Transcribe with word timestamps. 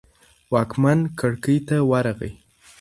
واکمن 0.53 0.99
کړکۍ 1.19 1.57
ته 1.67 1.75
ورغی. 1.89 2.31